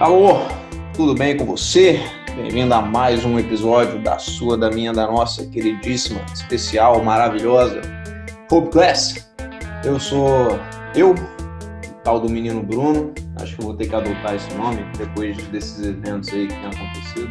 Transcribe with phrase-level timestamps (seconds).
[0.00, 0.38] Alô,
[0.94, 2.00] tudo bem com você?
[2.36, 7.80] Bem-vindo a mais um episódio da sua, da minha, da nossa queridíssima, especial, maravilhosa
[8.48, 9.28] Hope Class.
[9.84, 10.56] Eu sou
[10.94, 11.16] eu,
[12.04, 13.12] tal do menino Bruno.
[13.42, 17.30] Acho que vou ter que adotar esse nome depois desses eventos aí que tem acontecido.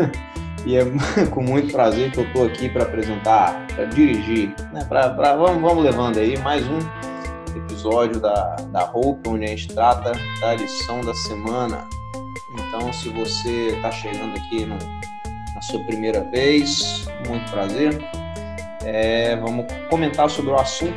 [0.64, 0.84] e é
[1.32, 4.82] com muito prazer que eu estou aqui para apresentar, para dirigir, né?
[4.88, 6.78] Pra, pra, vamos, vamos levando aí mais um
[7.84, 11.86] episódio da, da Hope, onde a gente trata da lição da semana.
[12.54, 14.78] Então, se você está chegando aqui no,
[15.54, 17.98] na sua primeira vez, muito prazer.
[18.84, 20.96] É, vamos comentar sobre o assunto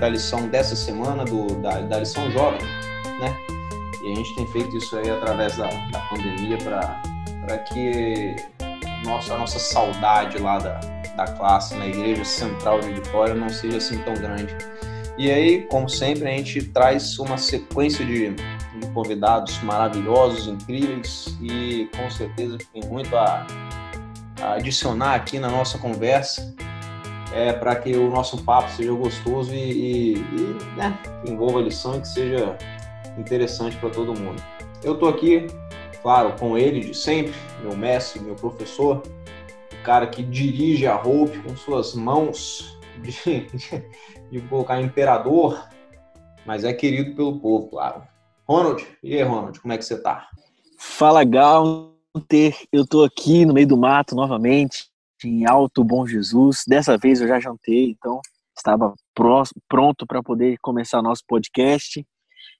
[0.00, 2.60] da lição dessa semana, do, da, da lição jovem,
[3.20, 3.36] né?
[4.02, 8.34] E a gente tem feito isso aí através da, da pandemia para que
[9.04, 10.80] nossa, a nossa saudade lá da,
[11.16, 14.56] da classe na Igreja Central de Vitória não seja assim tão grande.
[15.18, 21.90] E aí, como sempre, a gente traz uma sequência de, de convidados maravilhosos, incríveis e
[21.96, 23.44] com certeza tem muito a,
[24.40, 26.54] a adicionar aqui na nossa conversa
[27.32, 31.96] é, para que o nosso papo seja gostoso e, e, e né, que envolva lição
[31.96, 32.56] e que seja
[33.18, 34.40] interessante para todo mundo.
[34.84, 35.48] Eu estou aqui,
[36.00, 39.02] claro, com ele de sempre, meu mestre, meu professor,
[39.72, 43.46] o cara que dirige a Hope com suas mãos de
[44.48, 45.68] colocar imperador,
[46.44, 48.02] mas é querido pelo povo, claro.
[48.46, 50.28] Ronald, e aí, Ronald, como é que você tá?
[50.78, 52.56] Fala, Galter.
[52.72, 54.88] Eu tô aqui no meio do mato novamente,
[55.24, 56.64] em Alto Bom Jesus.
[56.66, 58.20] Dessa vez eu já jantei, então
[58.56, 58.94] estava
[59.68, 62.04] pronto para poder começar nosso podcast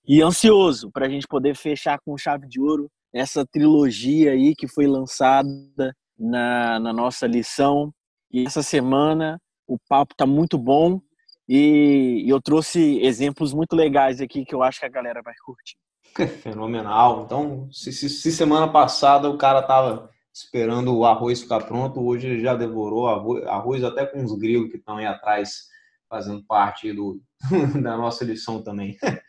[0.06, 4.68] e ansioso para a gente poder fechar com chave de ouro essa trilogia aí que
[4.68, 7.92] foi lançada na, na nossa lição.
[8.30, 11.00] E essa semana o papo tá muito bom
[11.48, 15.78] e eu trouxe exemplos muito legais aqui que eu acho que a galera vai curtir.
[16.42, 17.24] Fenomenal.
[17.24, 22.26] Então, se, se, se, semana passada o cara tava esperando o arroz ficar pronto, hoje
[22.26, 25.68] ele já devorou arroz, arroz até com os grilos que estão aí atrás
[26.08, 27.20] fazendo parte do,
[27.82, 28.96] da nossa lição também.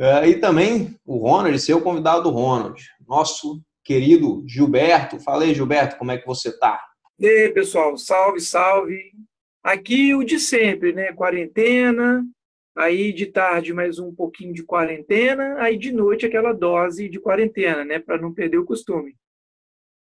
[0.00, 5.18] É, e também o Ronald, seu convidado do Ronald, nosso querido Gilberto.
[5.18, 6.80] Falei, Gilberto, como é que você tá?
[7.18, 9.10] E aí, pessoal, salve, salve.
[9.62, 11.12] Aqui o de sempre, né?
[11.12, 12.24] Quarentena,
[12.76, 17.84] aí de tarde mais um pouquinho de quarentena, aí de noite aquela dose de quarentena,
[17.84, 17.98] né?
[17.98, 19.16] Para não perder o costume.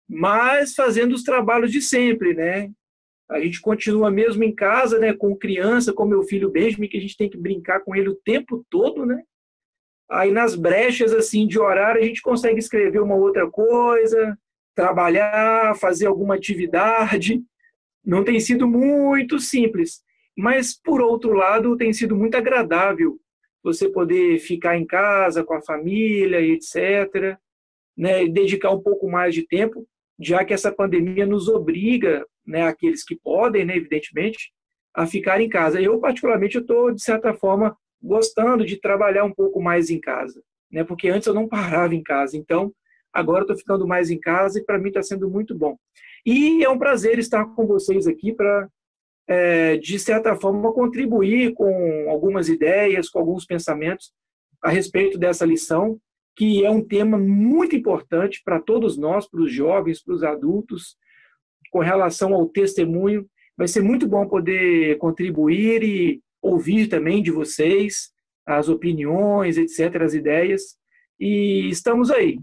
[0.08, 2.72] Mas fazendo os trabalhos de sempre, né?
[3.30, 5.14] A gente continua mesmo em casa, né?
[5.14, 8.16] Com criança, com meu filho Benjamin, que a gente tem que brincar com ele o
[8.16, 9.24] tempo todo, né?
[10.10, 14.38] Aí nas brechas assim de horário a gente consegue escrever uma outra coisa,
[14.74, 17.42] trabalhar, fazer alguma atividade.
[18.08, 20.02] Não tem sido muito simples,
[20.34, 23.20] mas por outro lado tem sido muito agradável
[23.62, 27.38] você poder ficar em casa com a família, etc,
[27.98, 29.86] né, dedicar um pouco mais de tempo,
[30.18, 34.54] já que essa pandemia nos obriga, né, aqueles que podem, né, evidentemente,
[34.96, 35.82] a ficar em casa.
[35.82, 40.42] Eu particularmente estou de certa forma gostando de trabalhar um pouco mais em casa,
[40.72, 42.72] né, porque antes eu não parava em casa, então
[43.12, 45.78] agora estou ficando mais em casa e para mim está sendo muito bom.
[46.28, 48.68] E é um prazer estar com vocês aqui para,
[49.30, 54.12] é, de certa forma, contribuir com algumas ideias, com alguns pensamentos
[54.62, 55.98] a respeito dessa lição,
[56.36, 60.98] que é um tema muito importante para todos nós, para os jovens, para os adultos,
[61.72, 63.26] com relação ao testemunho.
[63.56, 68.12] Vai ser muito bom poder contribuir e ouvir também de vocês
[68.46, 70.78] as opiniões, etc., as ideias.
[71.18, 72.38] E estamos aí.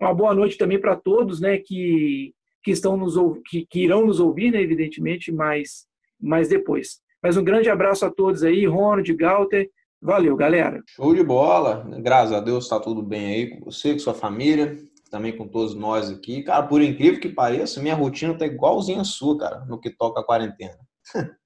[0.00, 2.32] Uma boa noite também para todos né, que
[2.64, 3.14] que estão nos
[3.46, 5.86] que, que irão nos ouvir, né, evidentemente, mais,
[6.18, 7.00] mais depois.
[7.22, 9.70] Mas um grande abraço a todos aí, Ronald, Galter.
[10.00, 10.82] Valeu, galera.
[10.88, 11.86] Show de bola.
[12.00, 14.76] Graças a Deus está tudo bem aí com você, com sua família,
[15.10, 16.42] também com todos nós aqui.
[16.42, 20.20] Cara, por incrível que pareça, minha rotina tá igualzinha a sua, cara, no que toca
[20.20, 20.78] a quarentena.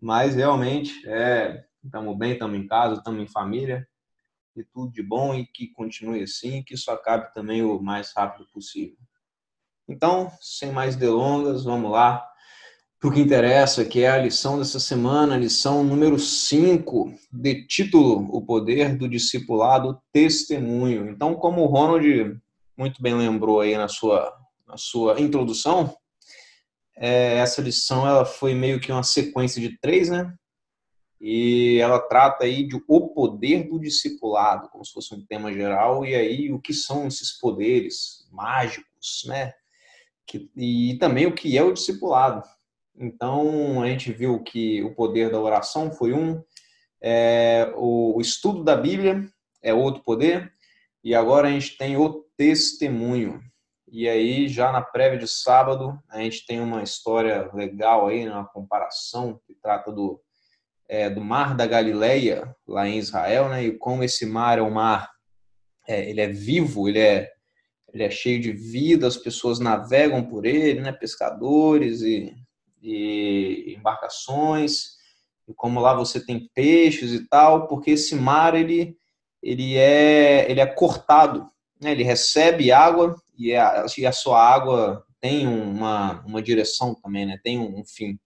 [0.00, 3.86] Mas realmente, é, estamos bem, estamos em casa, estamos em família,
[4.56, 8.46] e tudo de bom e que continue assim, que isso acabe também o mais rápido
[8.52, 8.96] possível.
[9.88, 12.28] Então, sem mais delongas, vamos lá
[13.00, 18.28] para o que interessa, que é a lição dessa semana, lição número 5, de título
[18.30, 21.08] O Poder do Discipulado Testemunho.
[21.08, 22.38] Então, como o Ronald
[22.76, 24.36] muito bem lembrou aí na sua,
[24.66, 25.96] na sua introdução,
[26.96, 30.34] é, essa lição ela foi meio que uma sequência de três, né?
[31.20, 36.04] E ela trata aí de o poder do discipulado, como se fosse um tema geral,
[36.04, 39.52] e aí o que são esses poderes mágicos, né?
[40.28, 42.46] Que, e também o que é o discipulado.
[42.94, 46.42] Então, a gente viu que o poder da oração foi um,
[47.02, 49.26] é, o, estudo da Bíblia
[49.62, 50.52] é outro poder,
[51.02, 53.40] e agora a gente tem o testemunho.
[53.90, 58.32] E aí, já na prévia de sábado, a gente tem uma história legal aí, né,
[58.32, 60.20] uma comparação que trata do,
[60.86, 64.70] é, do Mar da Galileia, lá em Israel, né, e como esse mar é um
[64.70, 65.10] mar,
[65.86, 67.32] é, ele é vivo, ele é,
[67.98, 72.34] ele é cheio de vida, as pessoas navegam por ele, né, pescadores e,
[72.80, 74.96] e embarcações,
[75.48, 78.96] e como lá você tem peixes e tal, porque esse mar, ele,
[79.42, 81.48] ele, é, ele é cortado,
[81.80, 87.26] né, ele recebe água e a, e a sua água tem uma, uma direção também,
[87.26, 87.38] né?
[87.42, 88.18] tem um, um fim.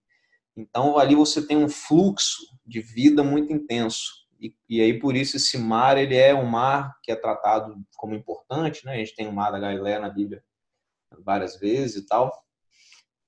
[0.56, 4.21] Então, ali você tem um fluxo de vida muito intenso.
[4.42, 8.12] E, e, aí, por isso, esse mar, ele é um mar que é tratado como
[8.12, 8.94] importante, né?
[8.94, 10.42] A gente tem o mar da Galileia na Bíblia
[11.24, 12.32] várias vezes e tal.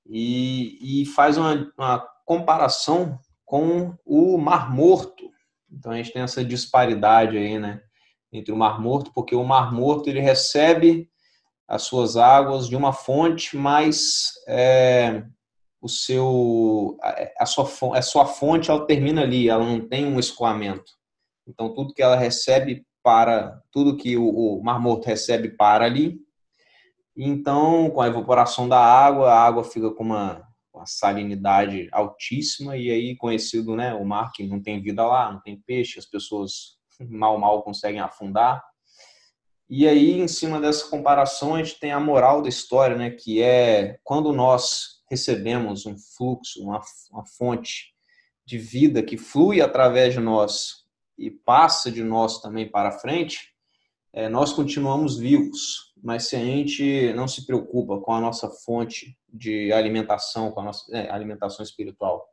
[0.05, 5.31] E, e faz uma, uma comparação com o Mar Morto.
[5.71, 7.81] Então, a gente tem essa disparidade aí, né?
[8.33, 11.09] Entre o Mar Morto, porque o Mar Morto, ele recebe
[11.69, 15.25] as suas águas de uma fonte, mas é,
[15.81, 16.99] o seu
[17.39, 20.93] a sua a sua fonte ela termina ali, ela não tem um escoamento.
[21.47, 26.19] Então tudo que ela recebe para tudo que o, o Mar Morto recebe para ali.
[27.17, 30.43] Então, com a evaporação da água, a água fica com uma,
[30.73, 35.41] uma salinidade altíssima e aí conhecido, né, o mar que não tem vida lá, não
[35.41, 38.65] tem peixe, as pessoas mal mal conseguem afundar.
[39.69, 43.41] E aí, em cima dessa comparação, a gente tem a moral da história, né, que
[43.41, 46.81] é quando nós recebemos um fluxo, uma,
[47.11, 47.95] uma fonte
[48.45, 50.84] de vida que flui através de nós
[51.19, 53.55] e passa de nós também para frente,
[54.13, 55.93] é, nós continuamos vivos.
[56.03, 60.65] Mas se a gente não se preocupa com a nossa fonte de alimentação, com a
[60.65, 62.27] nossa é, alimentação espiritual,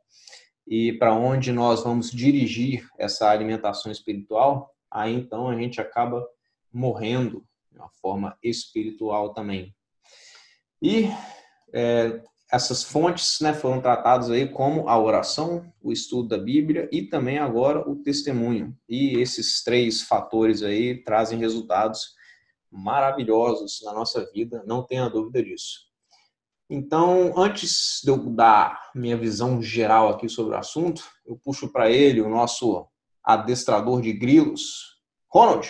[0.66, 6.24] e para onde nós vamos dirigir essa alimentação espiritual, aí então a gente acaba
[6.72, 9.74] morrendo de uma forma espiritual também.
[10.80, 11.08] E
[11.72, 17.00] é, essas fontes né, foram tratadas aí como a oração, o estudo da Bíblia e
[17.02, 18.76] também agora o testemunho.
[18.86, 22.14] E esses três fatores aí trazem resultados
[22.70, 25.90] maravilhosos na nossa vida, não tenha dúvida disso.
[26.68, 31.90] Então, antes de eu dar minha visão geral aqui sobre o assunto, eu puxo para
[31.90, 32.86] ele o nosso
[33.24, 34.98] adestrador de grilos,
[35.30, 35.68] Ronald.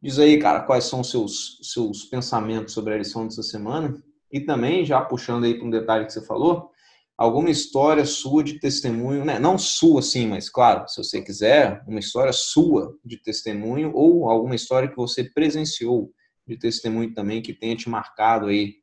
[0.00, 4.02] Diz aí, cara, quais são seus, seus pensamentos sobre a lição dessa semana?
[4.32, 6.70] E também, já puxando aí para um detalhe que você falou,
[7.16, 9.38] alguma história sua de testemunho, né?
[9.38, 14.54] não sua sim, mas claro, se você quiser, uma história sua de testemunho ou alguma
[14.54, 16.10] história que você presenciou
[16.46, 18.74] de testemunho também que tenha te marcado aí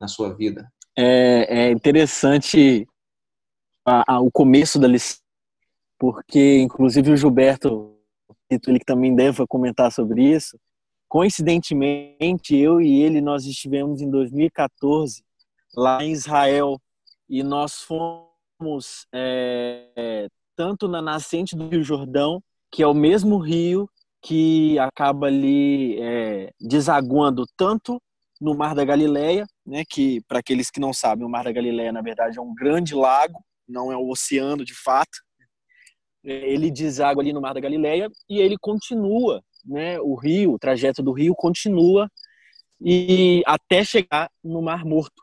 [0.00, 0.70] na sua vida.
[0.96, 2.86] É, é interessante
[3.86, 5.18] a, a, o começo da lição,
[5.98, 7.96] porque inclusive o Gilberto,
[8.50, 10.58] ele que também deve comentar sobre isso,
[11.10, 15.24] Coincidentemente, eu e ele, nós estivemos em 2014
[15.74, 16.80] lá em Israel
[17.28, 22.40] e nós fomos é, tanto na nascente do Rio Jordão,
[22.70, 23.90] que é o mesmo rio
[24.22, 28.00] que acaba ali é, desaguando tanto
[28.40, 31.90] no Mar da Galileia, né, que para aqueles que não sabem, o Mar da Galileia
[31.90, 35.18] na verdade é um grande lago, não é um oceano de fato.
[36.22, 41.02] Ele deságua ali no Mar da Galileia e ele continua né, o rio, o trajeto
[41.02, 42.10] do rio continua
[42.80, 45.22] e até chegar no Mar Morto.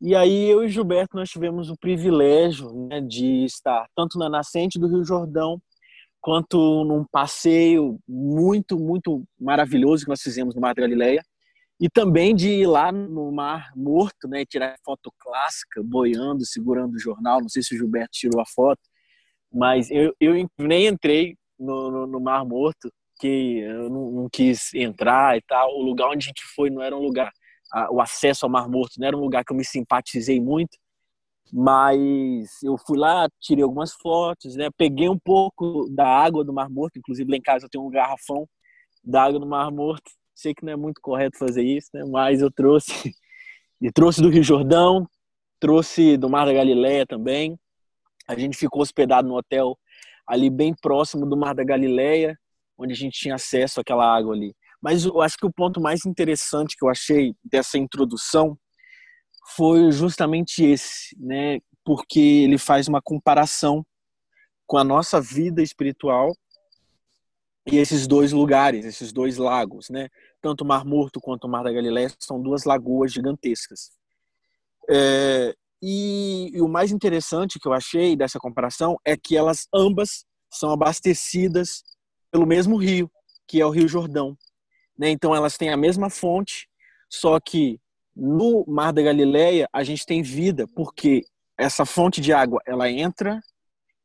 [0.00, 4.78] E aí eu e Gilberto nós tivemos o privilégio né, de estar tanto na nascente
[4.78, 5.60] do Rio Jordão
[6.20, 11.22] quanto num passeio muito muito maravilhoso que nós fizemos no Mar da Galileia
[11.80, 16.98] e também de ir lá no Mar Morto, né, tirar foto clássica, boiando, segurando o
[16.98, 17.40] jornal.
[17.40, 18.80] Não sei se o Gilberto tirou a foto,
[19.52, 24.72] mas eu, eu nem entrei no, no, no Mar Morto que eu não, não, quis
[24.74, 25.70] entrar e tal.
[25.76, 27.30] O lugar onde a gente foi não era um lugar,
[27.72, 30.76] a, o acesso ao Mar Morto não era um lugar que eu me simpatizei muito,
[31.52, 34.70] mas eu fui lá, tirei algumas fotos, né?
[34.76, 37.90] Peguei um pouco da água do Mar Morto, inclusive lá em casa eu tenho um
[37.90, 38.48] garrafão
[39.02, 40.10] da água do Mar Morto.
[40.34, 42.02] Sei que não é muito correto fazer isso, né?
[42.10, 42.90] Mas eu trouxe
[43.80, 45.08] e trouxe do Rio Jordão,
[45.60, 47.58] trouxe do Mar da Galileia também.
[48.26, 49.78] A gente ficou hospedado no hotel
[50.26, 52.36] ali bem próximo do Mar da Galileia,
[52.78, 54.54] onde a gente tinha acesso àquela água ali.
[54.82, 58.58] Mas eu acho que o ponto mais interessante que eu achei dessa introdução
[59.56, 61.60] foi justamente esse, né?
[61.84, 63.84] Porque ele faz uma comparação
[64.66, 66.32] com a nossa vida espiritual
[67.66, 70.08] e esses dois lugares, esses dois lagos, né?
[70.40, 73.90] Tanto o Mar Morto quanto o Mar da Galileia são duas lagoas gigantescas.
[74.90, 80.26] É, e, e, o mais interessante que eu achei dessa comparação é que elas ambas
[80.52, 81.82] são abastecidas
[82.34, 83.08] pelo mesmo rio,
[83.46, 84.36] que é o Rio Jordão.
[84.98, 85.08] né?
[85.08, 86.68] Então elas têm a mesma fonte,
[87.08, 87.80] só que
[88.14, 91.22] no Mar da Galileia a gente tem vida, porque
[91.56, 93.40] essa fonte de água ela entra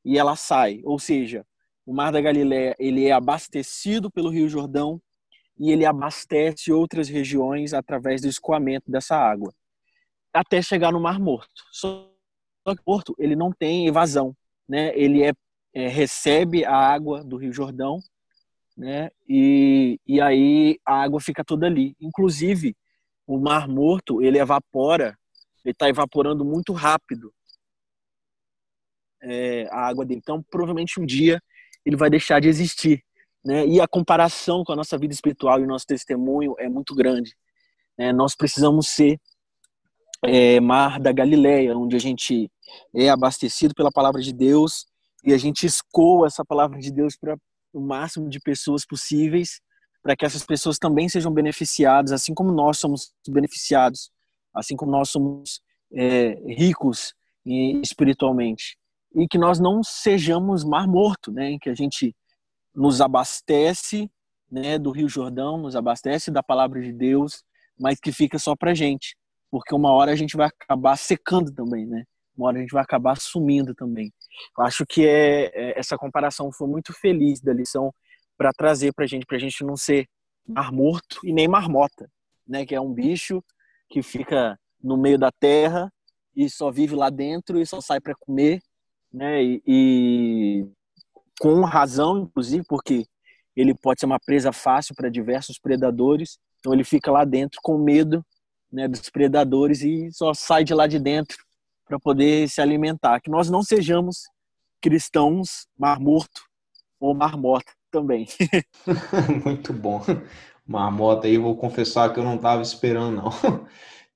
[0.06, 1.44] e ela sai, ou seja,
[1.88, 5.02] o Mar da Galileia ele é abastecido pelo Rio Jordão
[5.58, 9.52] e ele abastece outras regiões através do escoamento dessa água,
[10.32, 11.64] até chegar no Mar Morto.
[11.72, 12.08] Só
[12.64, 14.36] que o Morto ele não tem evasão,
[14.68, 14.96] né?
[14.96, 15.34] Ele é,
[15.74, 18.00] é recebe a água do Rio Jordão,
[18.80, 19.12] né?
[19.28, 21.98] E, e aí a água fica toda ali.
[22.00, 22.78] Inclusive
[23.28, 25.18] o Mar Morto ele evapora,
[25.66, 27.34] ele está evaporando muito rápido
[29.22, 30.22] é, a água dele.
[30.24, 31.42] Então provavelmente um dia
[31.86, 33.04] ele vai deixar de existir.
[33.44, 33.68] Né?
[33.68, 37.36] E a comparação com a nossa vida espiritual e o nosso testemunho é muito grande.
[37.98, 38.14] Né?
[38.14, 39.20] Nós precisamos ser
[40.24, 42.50] é, Mar da Galileia, onde a gente
[42.96, 44.86] é abastecido pela palavra de Deus
[45.26, 47.38] e a gente escoa essa palavra de Deus para
[47.74, 49.62] o máximo de pessoas possíveis,
[50.02, 54.12] para que essas pessoas também sejam beneficiadas, assim como nós somos beneficiados,
[54.54, 55.62] assim como nós somos
[55.94, 57.14] é, ricos
[57.46, 58.78] espiritualmente
[59.16, 61.58] e que nós não sejamos mar morto, né?
[61.62, 62.16] Que a gente
[62.76, 64.10] nos abastece,
[64.52, 67.44] né, do Rio Jordão, nos abastece da palavra de Deus,
[67.80, 69.16] mas que fica só pra gente,
[69.52, 72.04] porque uma hora a gente vai acabar secando também, né?
[72.40, 74.14] Uma hora a gente vai acabar sumindo também.
[74.58, 77.94] Eu acho que é, é essa comparação foi muito feliz da lição
[78.38, 80.08] para trazer pra gente, pra gente não ser
[80.48, 82.10] mar morto e nem marmota,
[82.48, 82.66] né?
[82.66, 83.44] Que é um bicho
[83.90, 85.92] que fica no meio da terra
[86.36, 88.62] e só vive lá dentro e só sai para comer
[89.12, 89.44] né?
[89.44, 90.68] E, e,
[91.40, 93.06] com razão, inclusive, porque
[93.56, 96.38] ele pode ser uma presa fácil para diversos predadores.
[96.60, 98.24] Então ele fica lá dentro com medo,
[98.72, 101.44] né, dos predadores e só sai de lá de dentro
[101.90, 103.20] para poder se alimentar.
[103.20, 104.30] Que nós não sejamos
[104.80, 106.44] cristãos mar-morto
[107.00, 108.28] ou marmota também.
[109.44, 110.00] Muito bom.
[110.66, 113.30] Marmota aí, vou confessar que eu não estava esperando, não.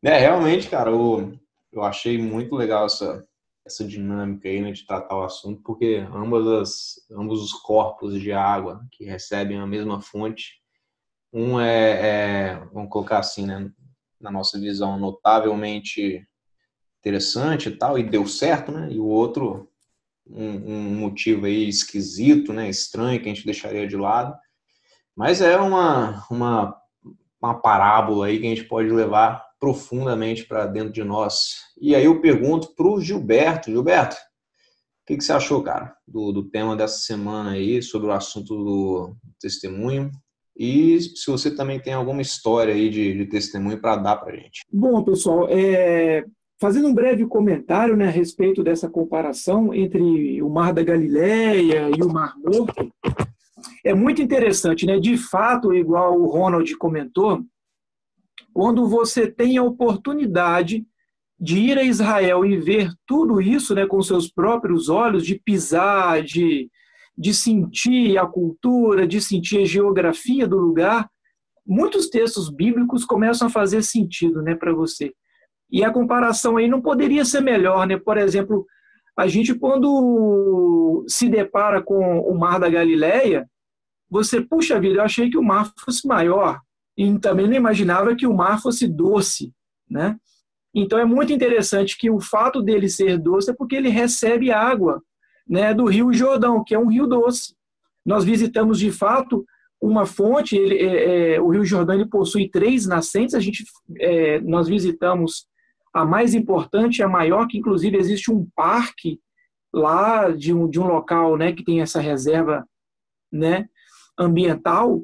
[0.06, 1.40] É, realmente, cara, eu,
[1.72, 3.26] eu achei muito legal essa,
[3.66, 8.34] essa dinâmica aí, né, de tratar o assunto, porque ambas as, ambos os corpos de
[8.34, 10.56] água que recebem a mesma fonte,
[11.32, 13.72] um é, é vamos colocar assim, né,
[14.20, 16.28] na nossa visão, notavelmente
[17.04, 19.70] interessante e tal, e deu certo, né, e o outro,
[20.26, 24.34] um, um motivo aí esquisito, né, estranho, que a gente deixaria de lado,
[25.14, 26.76] mas é uma, uma,
[27.42, 31.56] uma parábola aí que a gente pode levar profundamente para dentro de nós.
[31.80, 36.32] E aí eu pergunto para o Gilberto, Gilberto, o que, que, você achou, cara, do,
[36.32, 40.10] do tema dessa semana aí, sobre o assunto do testemunho?
[40.56, 44.62] E se você também tem alguma história aí de, de testemunho para dar para gente.
[44.72, 46.24] Bom, pessoal, é,
[46.64, 52.02] fazendo um breve comentário né, a respeito dessa comparação entre o Mar da Galileia e
[52.02, 52.90] o Mar Morto,
[53.84, 54.98] é muito interessante, né?
[54.98, 57.44] De fato, igual o Ronald comentou,
[58.54, 60.86] quando você tem a oportunidade
[61.38, 66.24] de ir a Israel e ver tudo isso né, com seus próprios olhos, de pisar,
[66.24, 66.72] de,
[67.18, 71.10] de sentir a cultura, de sentir a geografia do lugar,
[71.68, 75.14] muitos textos bíblicos começam a fazer sentido né, para você.
[75.74, 77.88] E a comparação aí não poderia ser melhor.
[77.88, 77.98] Né?
[77.98, 78.64] Por exemplo,
[79.18, 83.50] a gente, quando se depara com o Mar da Galileia,
[84.08, 86.62] você, puxa vida, eu achei que o mar fosse maior
[86.96, 89.52] e também não imaginava que o mar fosse doce,
[89.90, 90.16] né?
[90.76, 95.02] Então é muito interessante que o fato dele ser doce é porque ele recebe água,
[95.48, 97.56] né, do Rio Jordão, que é um rio doce.
[98.06, 99.44] Nós visitamos de fato
[99.82, 103.34] uma fonte, ele, é, é, o Rio Jordão ele possui três nascentes.
[103.34, 103.64] A gente,
[104.00, 105.48] é, nós visitamos
[105.94, 109.20] a mais importante, a maior, que inclusive existe um parque
[109.74, 112.66] lá de um, de um local, né, que tem essa reserva,
[113.32, 113.68] né,
[114.18, 115.04] ambiental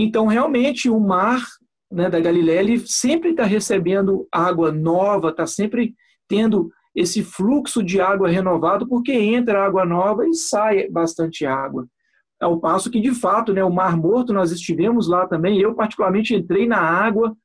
[0.00, 1.42] então, realmente, o mar
[1.90, 5.92] né, da Galiléia ele sempre está recebendo água nova, está sempre
[6.28, 11.84] tendo esse fluxo de água renovado, porque entra água nova e sai bastante água.
[12.40, 16.32] Ao passo que, de fato, né, o Mar Morto, nós estivemos lá também, eu particularmente
[16.32, 17.36] entrei na água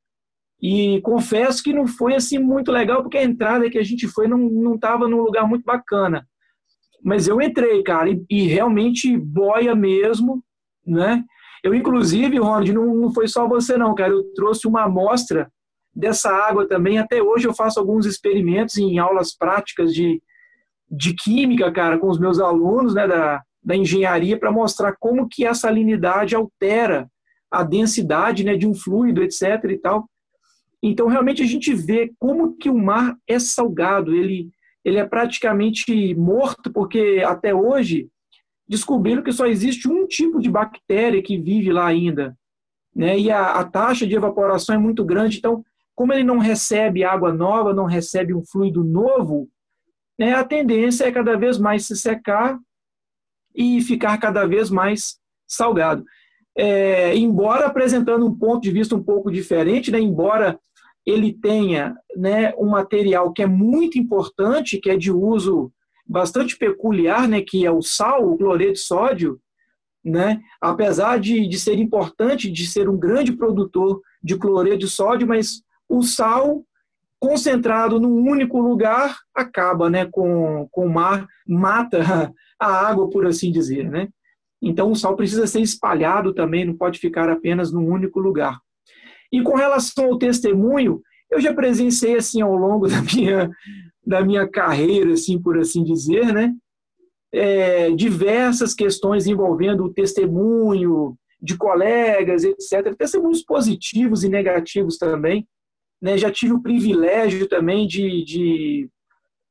[0.66, 4.26] e confesso que não foi assim muito legal, porque a entrada que a gente foi
[4.26, 6.26] não estava num lugar muito bacana.
[7.04, 10.42] Mas eu entrei, cara, e, e realmente boia mesmo,
[10.86, 11.22] né?
[11.62, 14.14] Eu, inclusive, Ronald, não, não foi só você não, cara.
[14.14, 15.52] Eu trouxe uma amostra
[15.94, 16.96] dessa água também.
[16.96, 20.18] Até hoje eu faço alguns experimentos em aulas práticas de,
[20.90, 25.44] de química, cara, com os meus alunos né, da, da engenharia para mostrar como que
[25.44, 27.06] a salinidade altera
[27.50, 29.62] a densidade né, de um fluido, etc.
[29.68, 30.08] e tal.
[30.86, 34.14] Então, realmente, a gente vê como que o mar é salgado.
[34.14, 34.50] Ele,
[34.84, 38.08] ele é praticamente morto, porque até hoje
[38.68, 42.36] descobriram que só existe um tipo de bactéria que vive lá ainda,
[42.94, 43.18] né?
[43.18, 45.64] E a, a taxa de evaporação é muito grande, então
[45.94, 49.48] como ele não recebe água nova, não recebe um fluido novo,
[50.18, 52.58] né, a tendência é cada vez mais se secar
[53.54, 56.04] e ficar cada vez mais salgado.
[56.56, 60.58] É, embora apresentando um ponto de vista um pouco diferente, né, embora
[61.06, 65.72] ele tenha né, um material que é muito importante, que é de uso
[66.06, 69.40] bastante peculiar, né, que é o sal, o cloreto de sódio,
[70.04, 75.26] né, apesar de, de ser importante, de ser um grande produtor de cloreto de sódio,
[75.26, 76.64] mas o sal
[77.18, 83.50] concentrado num único lugar acaba né, com, com o mar, mata a água, por assim
[83.50, 83.90] dizer.
[83.90, 84.08] Né?
[84.60, 88.60] Então, o sal precisa ser espalhado também, não pode ficar apenas num único lugar.
[89.34, 93.50] E com relação ao testemunho, eu já presenciei assim ao longo da minha,
[94.06, 96.54] da minha carreira, assim por assim dizer, né?
[97.32, 102.94] É, diversas questões envolvendo o testemunho de colegas, etc.
[102.96, 105.44] Testemunhos positivos e negativos também.
[106.00, 106.16] Né?
[106.16, 108.88] Já tive o privilégio também de, de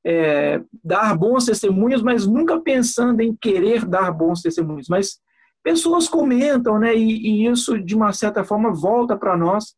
[0.05, 4.87] é, dar bons testemunhos, mas nunca pensando em querer dar bons testemunhos.
[4.87, 5.19] Mas
[5.63, 6.95] pessoas comentam, né?
[6.95, 9.75] E, e isso, de uma certa forma, volta para nós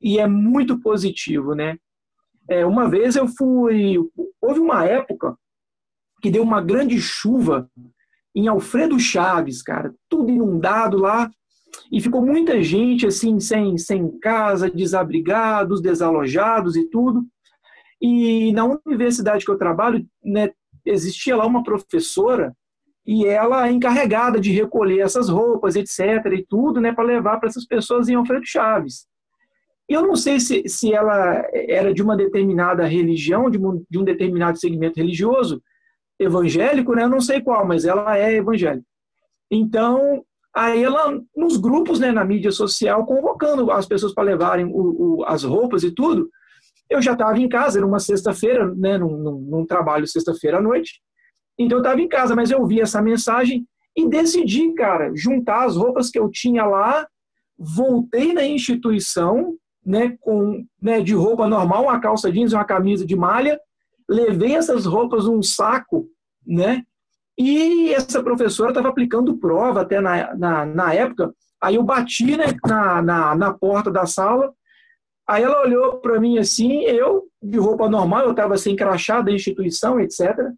[0.00, 1.78] e é muito positivo, né?
[2.48, 3.96] É, uma vez eu fui.
[4.40, 5.36] Houve uma época
[6.20, 7.70] que deu uma grande chuva
[8.34, 11.30] em Alfredo Chaves, cara, tudo inundado lá,
[11.90, 17.26] e ficou muita gente assim, sem, sem casa, desabrigados, desalojados e tudo.
[18.00, 20.50] E na universidade que eu trabalho, né,
[20.84, 22.54] existia lá uma professora
[23.06, 25.98] e ela é encarregada de recolher essas roupas, etc.
[26.32, 29.06] e tudo, né, para levar para essas pessoas em Alfredo Chaves.
[29.88, 34.04] Eu não sei se, se ela era de uma determinada religião, de um, de um
[34.04, 35.60] determinado segmento religioso,
[36.16, 37.02] evangélico, né?
[37.02, 38.86] Eu não sei qual, mas ela é evangélica.
[39.50, 40.22] Então,
[40.54, 45.24] aí ela, nos grupos, né, na mídia social, convocando as pessoas para levarem o, o,
[45.24, 46.30] as roupas e tudo,
[46.88, 50.62] eu já estava em casa, era uma sexta-feira, né, num, num, num trabalho sexta-feira à
[50.62, 51.00] noite,
[51.62, 55.76] então eu estava em casa, mas eu vi essa mensagem e decidi, cara, juntar as
[55.76, 57.06] roupas que eu tinha lá,
[57.58, 63.04] voltei na instituição, né, com, né, de roupa normal, uma calça jeans e uma camisa
[63.04, 63.60] de malha,
[64.08, 66.08] levei essas roupas num saco,
[66.46, 66.82] né,
[67.36, 72.46] e essa professora estava aplicando prova até na, na, na, época, aí eu bati né,
[72.66, 74.52] na, na, na porta da sala,
[75.28, 79.30] aí ela olhou para mim assim, eu, de roupa normal, eu estava sem crachá da
[79.30, 80.50] instituição, etc.,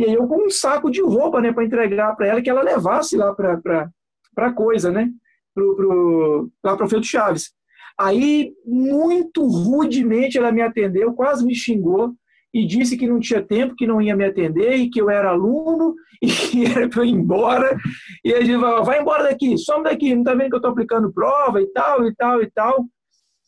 [0.00, 2.62] e aí eu com um saco de roupa, né, para entregar para ela, que ela
[2.62, 3.90] levasse lá para
[4.38, 5.10] a coisa, né,
[5.54, 7.52] pro, pro, lá para o Feito Chaves.
[7.98, 12.14] Aí, muito rudemente, ela me atendeu, quase me xingou
[12.52, 15.32] e disse que não tinha tempo, que não ia me atender e que eu era
[15.32, 17.76] aluno e que era para eu ir embora.
[18.24, 21.12] E ele falou, vai embora daqui, some daqui, não está vendo que eu estou aplicando
[21.12, 22.86] prova e tal, e tal, e tal.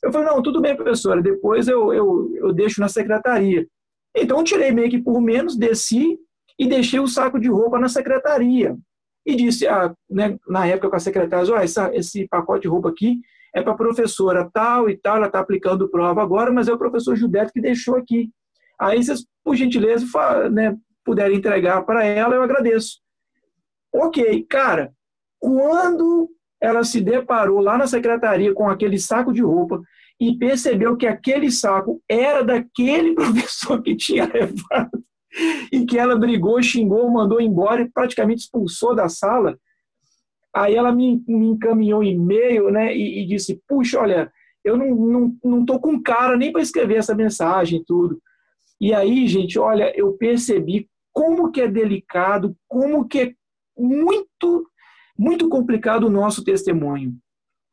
[0.02, 3.66] Eu falei, não, tudo bem, professora, depois eu, eu, eu deixo na secretaria.
[4.14, 6.18] Então, tirei meio que por menos, desci
[6.58, 8.76] e deixei o saco de roupa na secretaria.
[9.24, 12.88] E disse, ah, né, na época com a secretária, oh, essa, esse pacote de roupa
[12.88, 13.20] aqui
[13.54, 16.78] é para a professora tal e tal, ela está aplicando prova agora, mas é o
[16.78, 18.30] professor Gilberto que deixou aqui.
[18.80, 20.06] Aí vocês, por gentileza,
[20.50, 23.00] né, puderem entregar para ela, eu agradeço.
[23.94, 24.92] Ok, cara,
[25.38, 29.80] quando ela se deparou lá na secretaria com aquele saco de roupa
[30.18, 35.04] e percebeu que aquele saco era daquele professor que tinha levado
[35.72, 39.58] e que ela brigou, xingou, mandou embora e praticamente expulsou da sala,
[40.54, 44.30] Aí ela me, me encaminhou um e-mail né, e, e, disse: Puxa, olha,
[44.62, 48.20] eu não, não, não tô com cara nem para escrever essa mensagem e tudo.
[48.80, 53.32] E aí, gente, olha, eu percebi como que é delicado, como que é
[53.76, 54.66] muito,
[55.18, 57.14] muito complicado o nosso testemunho.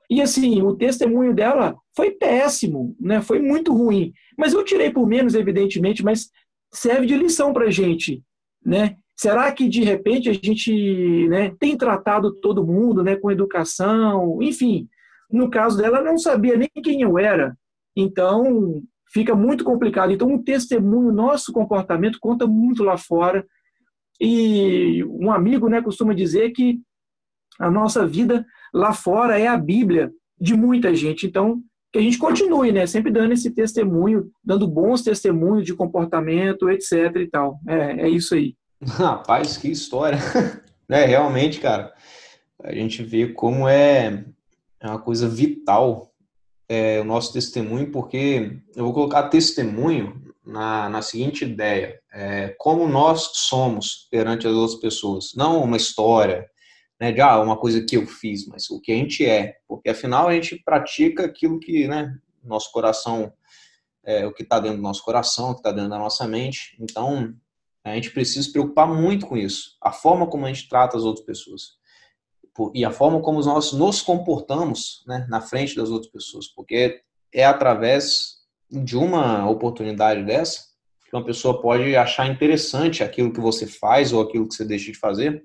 [0.10, 3.22] E assim, o testemunho dela foi péssimo, né?
[3.22, 4.14] Foi muito ruim.
[4.38, 6.30] Mas eu tirei por menos, evidentemente, mas
[6.72, 8.24] serve de lição para gente,
[8.64, 8.96] né?
[9.16, 14.42] Será que de repente a gente né, tem tratado todo mundo né, com educação?
[14.42, 14.88] Enfim,
[15.30, 17.58] no caso dela, ela não sabia nem quem eu era.
[17.96, 20.12] Então, fica muito complicado.
[20.12, 23.46] Então, um testemunho, nosso comportamento conta muito lá fora.
[24.22, 26.80] E um amigo né, costuma dizer que
[27.60, 31.28] a nossa vida lá fora é a Bíblia de muita gente.
[31.28, 32.86] Então, que a gente continue, né?
[32.86, 37.16] Sempre dando esse testemunho, dando bons testemunhos de comportamento, etc.
[37.16, 37.60] e tal.
[37.68, 38.56] É, é isso aí.
[38.84, 40.20] Rapaz, que história.
[40.92, 41.94] É, realmente, cara,
[42.64, 44.26] a gente vê como é,
[44.80, 46.12] é uma coisa vital
[46.68, 52.88] é, o nosso testemunho, porque eu vou colocar testemunho na, na seguinte ideia: é, como
[52.88, 56.48] nós somos perante as outras pessoas, não uma história,
[57.00, 59.90] né, de ah, uma coisa que eu fiz, mas o que a gente é, porque
[59.90, 63.32] afinal a gente pratica aquilo que, né, nosso coração,
[64.04, 66.76] é, o que está dentro do nosso coração, o que está dentro da nossa mente.
[66.80, 67.34] Então,
[67.84, 71.04] a gente precisa se preocupar muito com isso, a forma como a gente trata as
[71.04, 71.80] outras pessoas
[72.74, 77.02] e a forma como nós nos comportamos, né, na frente das outras pessoas, porque
[77.34, 80.68] é através de uma oportunidade dessa
[81.06, 84.92] que uma pessoa pode achar interessante aquilo que você faz ou aquilo que você deixa
[84.92, 85.44] de fazer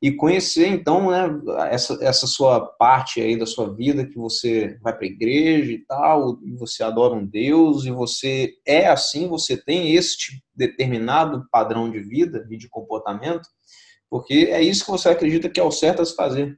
[0.00, 1.28] e conhecer então né,
[1.70, 5.84] essa, essa sua parte aí da sua vida que você vai para a igreja e
[5.84, 11.90] tal, e você adora um Deus e você é assim, você tem este determinado padrão
[11.90, 13.48] de vida e de comportamento,
[14.08, 16.56] porque é isso que você acredita que é o certo a se fazer.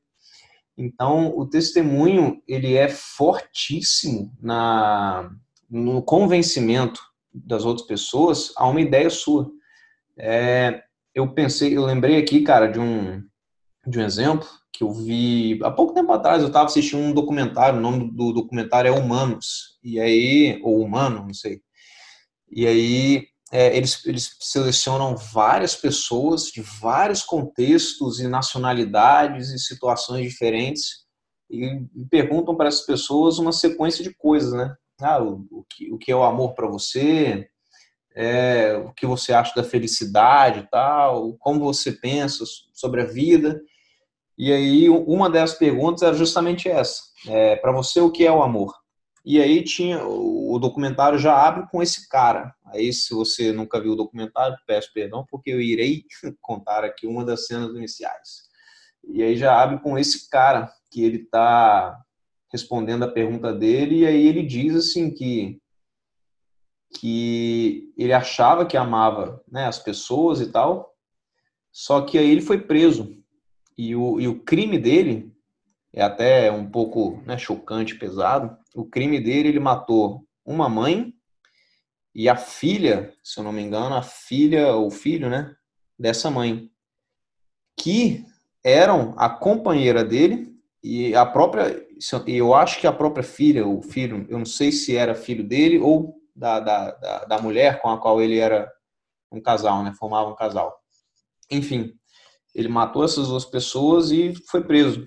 [0.77, 5.31] Então, o testemunho ele é fortíssimo na
[5.69, 7.01] no convencimento
[7.33, 9.49] das outras pessoas a uma ideia sua.
[10.19, 10.83] É,
[11.15, 13.23] eu pensei, eu lembrei aqui, cara, de um
[13.91, 16.41] de um exemplo que eu vi há pouco tempo atrás.
[16.41, 21.25] Eu estava assistindo um documentário, o nome do documentário é Humanos, e aí, ou Humano,
[21.27, 21.61] não sei.
[22.51, 30.31] E aí é, eles, eles selecionam várias pessoas de vários contextos e nacionalidades e situações
[30.31, 31.05] diferentes
[31.51, 34.75] e, e perguntam para essas pessoas uma sequência de coisas, né?
[35.01, 37.49] Ah, o, o, que, o que é o amor para você?
[38.15, 41.35] É, o que você acha da felicidade tal?
[41.39, 43.61] Como você pensa sobre a vida?
[44.37, 48.43] E aí, uma das perguntas era justamente essa: é, para você, o que é o
[48.43, 48.75] amor?
[49.25, 52.55] E aí tinha o documentário já abre com esse cara.
[52.67, 56.05] Aí, se você nunca viu o documentário, peço perdão, porque eu irei
[56.41, 58.49] contar aqui uma das cenas iniciais.
[59.05, 61.99] E aí já abre com esse cara que ele está
[62.51, 65.61] respondendo a pergunta dele e aí ele diz assim que
[66.99, 70.93] que ele achava que amava né, as pessoas e tal,
[71.71, 73.20] só que aí ele foi preso
[73.81, 75.35] e o, e o crime dele
[75.91, 78.55] é até um pouco né, chocante, pesado.
[78.75, 81.15] O crime dele, ele matou uma mãe
[82.15, 85.57] e a filha, se eu não me engano, a filha ou filho, né,
[85.99, 86.71] dessa mãe,
[87.75, 88.27] que
[88.63, 91.83] eram a companheira dele e a própria,
[92.27, 95.79] eu acho que a própria filha, o filho, eu não sei se era filho dele
[95.79, 98.71] ou da, da, da, da mulher com a qual ele era
[99.33, 100.79] um casal, né, formava um casal.
[101.51, 101.99] Enfim,
[102.55, 105.07] ele matou essas duas pessoas e foi preso.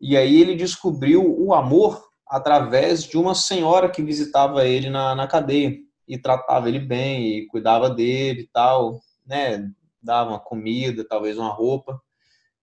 [0.00, 5.26] E aí ele descobriu o amor através de uma senhora que visitava ele na, na
[5.26, 5.76] cadeia
[6.06, 9.70] e tratava ele bem e cuidava dele e tal, né?
[10.02, 11.98] Dava uma comida, talvez uma roupa.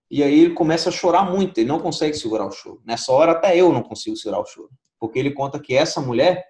[0.09, 2.81] E aí ele começa a chorar muito, ele não consegue segurar o choro.
[2.85, 6.45] Nessa hora até eu não consigo segurar o choro, porque ele conta que essa mulher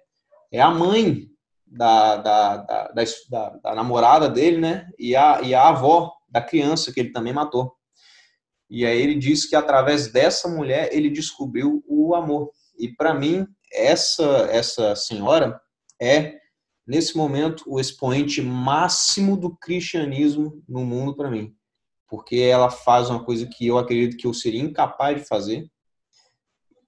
[0.50, 1.28] é a mãe
[1.64, 2.88] da, da, da,
[3.30, 4.90] da, da namorada dele, né?
[4.98, 7.72] E a, e a avó da criança que ele também matou.
[8.68, 12.50] E aí ele diz que através dessa mulher ele descobriu o amor.
[12.78, 15.60] E para mim, essa essa senhora
[16.00, 16.38] é
[16.86, 21.54] nesse momento o expoente máximo do cristianismo no mundo para mim.
[22.08, 25.70] Porque ela faz uma coisa que eu acredito que eu seria incapaz de fazer.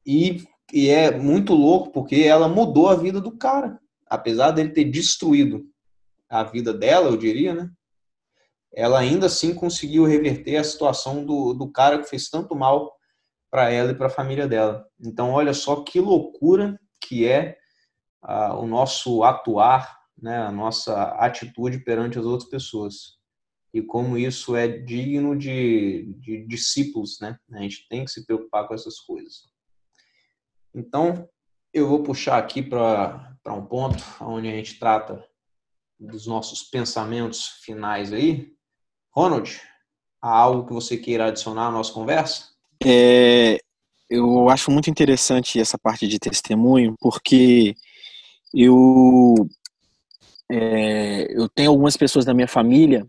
[0.06, 3.78] E, e é muito louco porque ela mudou a vida do cara.
[4.06, 5.66] Apesar dele ter destruído
[6.28, 7.70] a vida dela, eu diria, né?
[8.76, 12.92] Ela ainda assim conseguiu reverter a situação do, do cara que fez tanto mal
[13.50, 14.84] para ela e para a família dela.
[15.00, 17.56] Então, olha só que loucura que é
[18.24, 23.18] uh, o nosso atuar, né, a nossa atitude perante as outras pessoas.
[23.72, 27.36] E como isso é digno de, de discípulos, né?
[27.52, 29.42] A gente tem que se preocupar com essas coisas.
[30.72, 31.28] Então,
[31.72, 35.24] eu vou puxar aqui para um ponto onde a gente trata
[35.98, 38.54] dos nossos pensamentos finais aí,
[39.14, 39.60] Ronald,
[40.20, 42.48] há algo que você queira adicionar à nossa conversa?
[42.84, 43.58] É,
[44.10, 47.74] eu acho muito interessante essa parte de testemunho, porque
[48.52, 49.34] eu,
[50.50, 53.06] é, eu tenho algumas pessoas da minha família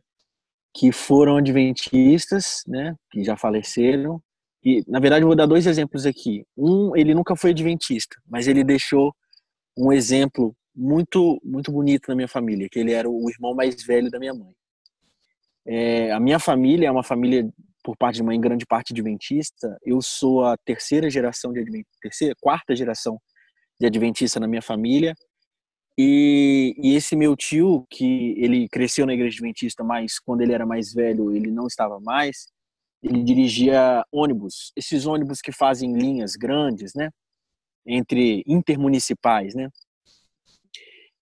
[0.74, 4.22] que foram adventistas, né, que já faleceram.
[4.64, 6.46] E, na verdade, eu vou dar dois exemplos aqui.
[6.56, 9.16] Um, ele nunca foi adventista, mas ele deixou
[9.78, 14.12] um exemplo muito muito bonito na minha família, que ele era o irmão mais velho
[14.12, 14.54] da minha mãe.
[15.68, 17.50] É, a minha família é uma família,
[17.84, 19.78] por parte de mãe, grande parte adventista.
[19.84, 23.20] Eu sou a terceira geração de adventista, terceira, quarta geração
[23.80, 25.16] de adventista na minha família.
[25.98, 30.66] E, e, esse meu tio, que ele cresceu na igreja adventista, mas quando ele era
[30.66, 32.48] mais velho, ele não estava mais,
[33.02, 37.10] ele dirigia ônibus, esses ônibus que fazem linhas grandes, né?
[37.86, 39.70] Entre intermunicipais, né?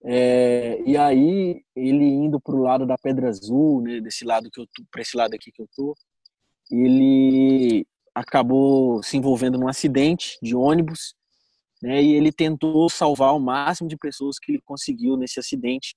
[0.05, 4.59] É, e aí ele indo para o lado da Pedra Azul, né, desse lado que
[4.59, 5.95] eu para esse lado aqui que eu tô,
[6.69, 11.15] ele acabou se envolvendo num acidente de ônibus,
[11.81, 12.01] né?
[12.01, 15.95] E ele tentou salvar o máximo de pessoas que ele conseguiu nesse acidente.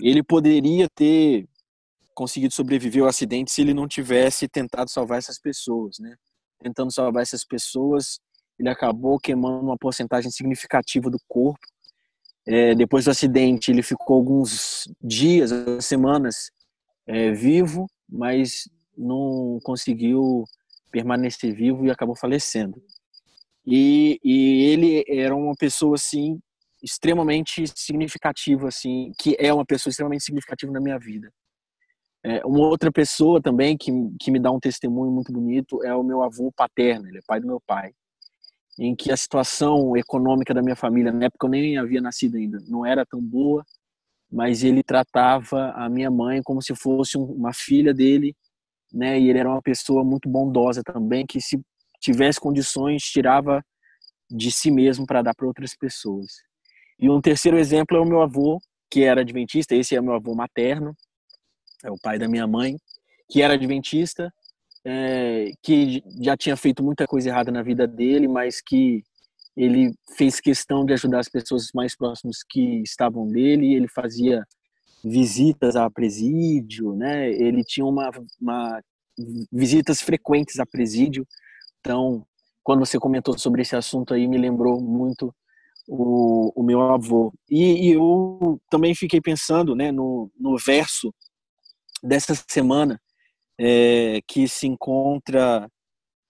[0.00, 1.48] Ele poderia ter
[2.14, 6.14] conseguido sobreviver ao acidente se ele não tivesse tentado salvar essas pessoas, né?
[6.62, 8.20] Tentando salvar essas pessoas,
[8.58, 11.58] ele acabou queimando uma porcentagem significativa do corpo.
[12.46, 15.50] É, depois do acidente, ele ficou alguns dias,
[15.84, 16.50] semanas
[17.06, 20.44] é, vivo, mas não conseguiu
[20.90, 22.82] permanecer vivo e acabou falecendo.
[23.66, 26.40] E, e ele era uma pessoa assim
[26.82, 31.30] extremamente significativa, assim, que é uma pessoa extremamente significativa na minha vida.
[32.24, 36.02] É, uma outra pessoa também que, que me dá um testemunho muito bonito é o
[36.02, 37.92] meu avô paterno, ele é pai do meu pai,
[38.80, 42.58] em que a situação econômica da minha família, na época eu nem havia nascido ainda,
[42.66, 43.62] não era tão boa,
[44.32, 48.34] mas ele tratava a minha mãe como se fosse uma filha dele,
[48.90, 49.20] né?
[49.20, 51.60] E ele era uma pessoa muito bondosa também, que se
[52.00, 53.62] tivesse condições tirava
[54.30, 56.28] de si mesmo para dar para outras pessoas.
[56.98, 58.58] E um terceiro exemplo é o meu avô,
[58.90, 60.96] que era adventista, esse é meu avô materno,
[61.84, 62.76] é o pai da minha mãe,
[63.28, 64.32] que era adventista,
[64.84, 69.02] é, que já tinha feito muita coisa errada na vida dele, mas que
[69.56, 74.44] ele fez questão de ajudar as pessoas mais próximas que estavam dele, ele fazia
[75.04, 77.30] visitas a presídio, né?
[77.30, 78.80] Ele tinha uma, uma
[79.52, 81.26] visitas frequentes a presídio.
[81.80, 82.24] Então,
[82.62, 85.34] quando você comentou sobre esse assunto aí, me lembrou muito
[85.88, 87.32] o, o meu avô.
[87.50, 91.12] E, e eu também fiquei pensando, né, no, no verso
[92.02, 93.00] dessa semana,
[93.62, 95.68] é, que se encontra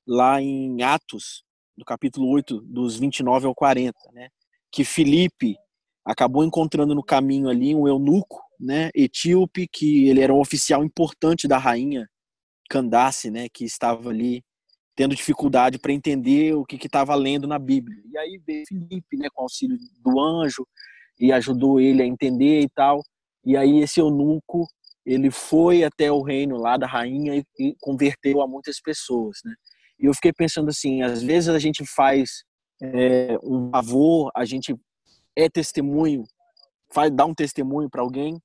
[0.04, 1.44] lá em Atos,
[1.78, 4.28] no capítulo 8, dos 29 ao 40, né?
[4.72, 5.56] Que Filipe
[6.04, 11.46] acabou encontrando no caminho ali um eunuco, né, etíope, que ele era um oficial importante
[11.46, 12.08] da rainha
[12.68, 14.42] Candace, né, que estava ali
[14.96, 18.02] tendo dificuldade para entender o que estava lendo na Bíblia.
[18.10, 20.66] E aí veio Filipe, né, com auxílio do anjo,
[21.18, 23.02] e ajudou ele a entender e tal.
[23.44, 24.66] E aí esse eunuco
[25.04, 29.54] ele foi até o reino lá da rainha e, e converteu a muitas pessoas, né?
[29.98, 32.42] E eu fiquei pensando assim, às vezes a gente faz
[32.82, 34.74] é, um favor, a gente
[35.36, 36.24] é testemunho,
[36.92, 38.40] faz dar um testemunho para alguém,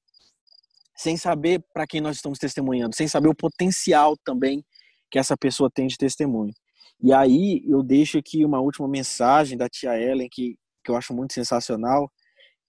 [0.97, 4.63] sem saber para quem nós estamos testemunhando, sem saber o potencial também
[5.09, 6.53] que essa pessoa tem de testemunho.
[7.01, 11.13] E aí eu deixo aqui uma última mensagem da tia Ellen que, que eu acho
[11.13, 12.09] muito sensacional,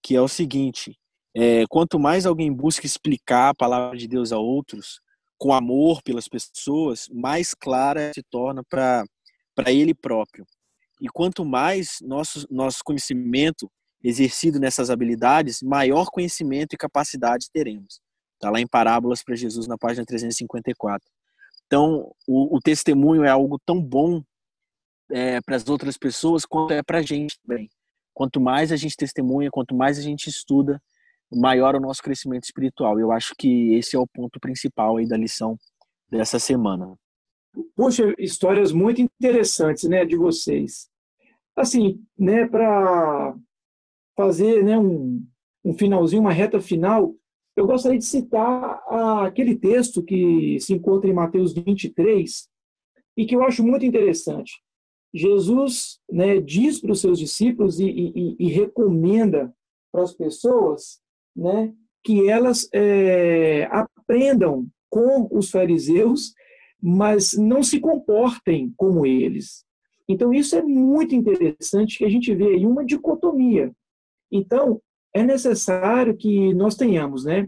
[0.03, 0.97] que é o seguinte:
[1.39, 4.99] é, quanto mais alguém busca explicar a palavra de Deus a outros,
[5.37, 9.05] com amor pelas pessoas, mais clara se torna para
[9.67, 10.47] ele próprio.
[10.99, 13.69] E quanto mais nosso, nosso conhecimento
[14.03, 18.01] exercido nessas habilidades, maior conhecimento e capacidade teremos.
[18.33, 21.07] Está lá em Parábolas para Jesus, na página 354.
[21.67, 24.23] Então, o, o testemunho é algo tão bom
[25.11, 27.69] é, para as outras pessoas quanto é para a gente também.
[28.11, 30.81] Quanto mais a gente testemunha, quanto mais a gente estuda,
[31.31, 32.99] maior o nosso crescimento espiritual.
[32.99, 35.57] Eu acho que esse é o ponto principal aí da lição
[36.09, 36.95] dessa semana.
[37.75, 40.89] Poxa, histórias muito interessantes, né, de vocês.
[41.55, 43.35] Assim, né, para
[44.15, 45.25] fazer, né, um,
[45.65, 47.15] um finalzinho, uma reta final,
[47.55, 48.79] eu gostaria de citar
[49.25, 52.47] aquele texto que se encontra em Mateus 23
[53.17, 54.61] e que eu acho muito interessante.
[55.13, 59.51] Jesus né, diz para os seus discípulos e, e, e recomenda
[59.91, 61.01] para as pessoas
[61.37, 61.71] né,
[62.03, 66.33] que elas é, aprendam com os fariseus,
[66.81, 69.65] mas não se comportem como eles.
[70.09, 73.71] Então, isso é muito interessante que a gente vê aí uma dicotomia.
[74.31, 74.81] Então,
[75.13, 77.47] é necessário que nós tenhamos né,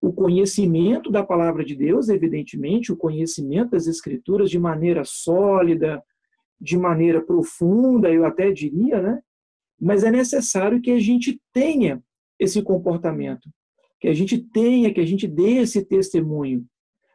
[0.00, 6.02] o conhecimento da palavra de Deus, evidentemente, o conhecimento das Escrituras de maneira sólida,
[6.60, 9.20] de maneira profunda, eu até diria, né?
[9.80, 12.02] mas é necessário que a gente tenha
[12.38, 13.48] esse comportamento,
[14.00, 16.64] que a gente tenha, que a gente dê esse testemunho.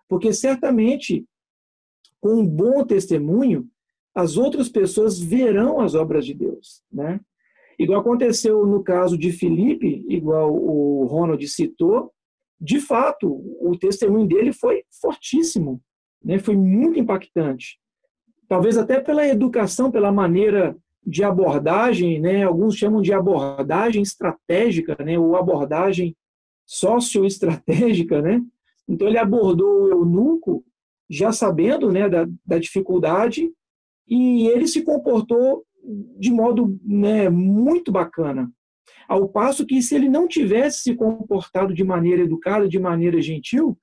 [0.07, 1.25] Porque certamente,
[2.19, 3.67] com um bom testemunho,
[4.13, 7.19] as outras pessoas verão as obras de Deus, né?
[7.79, 12.11] Igual aconteceu no caso de Filipe, igual o Ronald citou,
[12.61, 13.27] de fato,
[13.59, 15.81] o testemunho dele foi fortíssimo,
[16.23, 16.37] né?
[16.39, 17.79] Foi muito impactante.
[18.47, 22.43] Talvez até pela educação, pela maneira de abordagem, né?
[22.43, 25.17] Alguns chamam de abordagem estratégica, né?
[25.17, 26.15] Ou abordagem
[26.65, 28.41] socioestratégica, né?
[28.87, 30.63] Então ele abordou o eunuco
[31.09, 33.51] já sabendo, né, da, da dificuldade
[34.07, 35.63] e ele se comportou
[36.17, 38.51] de modo né, muito bacana.
[39.07, 43.77] Ao passo que se ele não tivesse se comportado de maneira educada, de maneira gentil,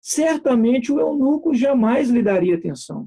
[0.00, 3.06] certamente o eunuco jamais lhe daria atenção.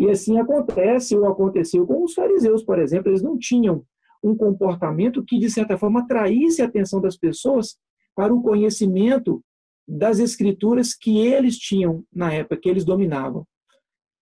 [0.00, 3.84] E assim acontece ou aconteceu com os fariseus, por exemplo, eles não tinham
[4.24, 7.76] um comportamento que, de certa forma, atraísse a atenção das pessoas
[8.16, 9.44] para o conhecimento
[9.86, 13.46] das escrituras que eles tinham na época, que eles dominavam.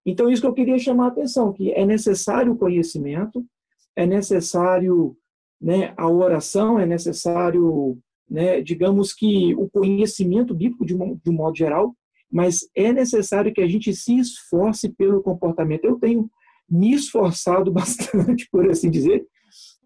[0.05, 3.47] Então, isso que eu queria chamar a atenção, que é necessário o conhecimento,
[3.95, 5.17] é necessário
[5.61, 7.97] né, a oração, é necessário,
[8.29, 11.95] né, digamos que o conhecimento bíblico de um, de um modo geral,
[12.31, 15.85] mas é necessário que a gente se esforce pelo comportamento.
[15.85, 16.31] Eu tenho
[16.69, 19.27] me esforçado bastante, por assim dizer.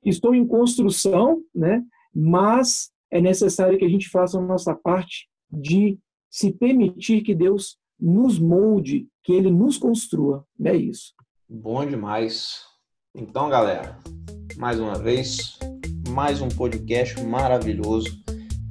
[0.05, 1.83] Estou em construção, né?
[2.14, 5.98] mas é necessário que a gente faça a nossa parte de
[6.31, 10.44] se permitir que Deus nos molde, que Ele nos construa.
[10.64, 11.14] É isso.
[11.48, 12.62] Bom demais.
[13.14, 13.98] Então, galera,
[14.57, 15.59] mais uma vez,
[16.09, 18.22] mais um podcast maravilhoso,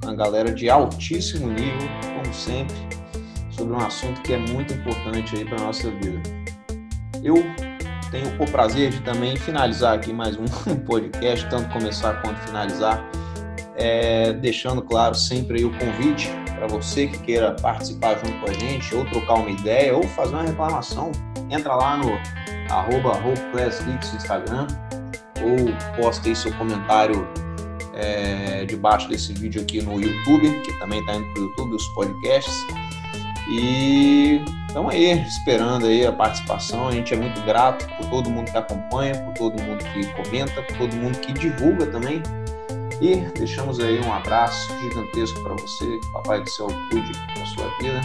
[0.02, 2.74] com a galera de altíssimo nível, como sempre
[3.52, 6.20] sobre um assunto que é muito importante aí para a nossa vida.
[7.22, 7.36] Eu
[8.10, 10.44] tenho o prazer de também finalizar aqui mais um
[10.84, 13.04] podcast, tanto começar quanto finalizar,
[13.76, 18.94] é, deixando claro sempre o convite para você que queira participar junto com a gente,
[18.94, 21.10] ou trocar uma ideia, ou fazer uma reclamação,
[21.50, 22.12] entra lá no
[22.70, 24.66] arroba no Instagram,
[25.42, 27.26] ou posta aí seu comentário
[27.94, 31.86] é, debaixo desse vídeo aqui no YouTube, que também está indo para o YouTube, os
[31.88, 32.66] podcasts.
[33.48, 36.88] E estamos aí esperando aí a participação.
[36.88, 40.62] A gente é muito grato por todo mundo que acompanha, por todo mundo que comenta,
[40.62, 42.22] por todo mundo que divulga também.
[43.00, 48.00] E deixamos aí um abraço gigantesco para você, Papai do Céu cuide da sua vida.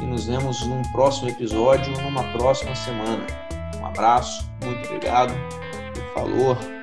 [0.00, 3.26] E nos vemos num próximo episódio, numa próxima semana.
[3.80, 5.34] Um abraço, muito obrigado
[6.18, 6.77] falou.